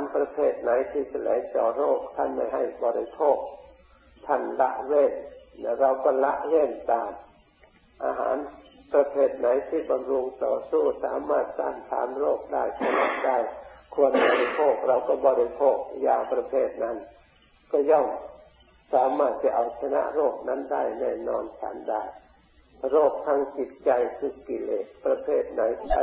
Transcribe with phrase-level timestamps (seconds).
[0.00, 3.36] าหารประเภทไหนที่จะไหลเจาะโรค ท่านไม่ให้บริโภค
[4.26, 5.12] ท่านละเว้น
[5.60, 7.10] และเราก็ละเว้นตาม
[8.04, 8.36] อาหาร
[8.92, 13.38] ประเภทไหนที่บำรุงต่อสู้สามารถต้านทานโรคได้ชนะได้
[13.94, 15.76] ควรบริโภคเราก็บริโภค
[16.06, 16.96] ยาประเภทนั้น
[17.72, 18.06] ก็ย่อม
[18.94, 22.02] สามารถจะเอาชนะโรคนั้นได้แน่นอนฉันได้
[22.90, 26.02] โรคทางจิตใจคือกิเลสประเภทไหนใช้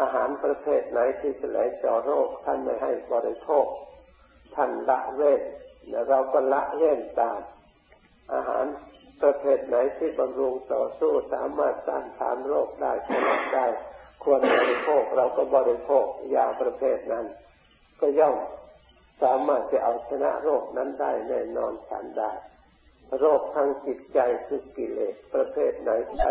[0.00, 3.66] อาหารประเภทไหนที่จะไหลเจาะโรค ท่านไม่ให้บริโภค
[4.54, 5.42] ท่านละเว้น
[5.88, 7.40] และเราก็ละเว้นตาม
[8.34, 8.64] อาหาร
[9.22, 13.66] ประเภทไหนที่บำรุงต่อสู้สามารถต้านทานโรคได้ชนะได้
[14.22, 17.26] ควรบริโภคเราก็บริโภคยาประเภทนั้น
[18.00, 18.36] ก็ย่อม
[19.22, 22.32] สามารถจะเอาชนะโรคนั้นได้แน่นอนฉันได้
[23.20, 26.30] โรคทางจิตใจคือกิเลสประเภทไหนใช้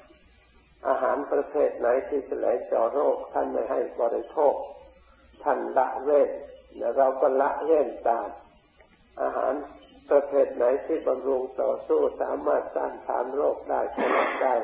[0.87, 4.53] อาหารประเภทไหนที่จะไหลเจาะโรค ท่านไม่ให้บริโภค
[5.43, 6.29] ท่านละเว้น
[6.77, 8.27] และเราก็ละเว้นตาม
[9.21, 9.53] อาหาร
[10.09, 14.55] ประเภทไหนที่บำรุงต่อสู้สามารถต้านทานโรคได้ชนะได้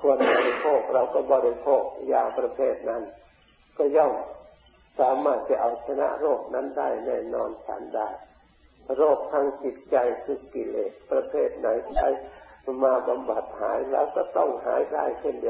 [0.00, 3.02] ควรบริโภคเราก็บริโภคยาประเภทนั้น
[3.78, 4.14] ก็ย่อม
[5.00, 8.08] สามารถจะเอาชนะโรคนั้นได้แน่นอนฉันได้
[8.96, 12.08] โรคทางจิตใจคือกิเลสประเภทไหนใช้
[12.84, 15.48] มาบำบัดหายแล้วก็ต้องหายได้เช่นเดียว